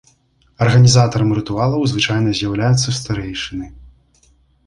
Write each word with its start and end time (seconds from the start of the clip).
Арганізатарам 0.65 1.29
рытуалаў 1.39 1.83
звычайна 1.91 2.29
з'яўляюцца 2.39 2.89
старэйшыны. 3.01 3.67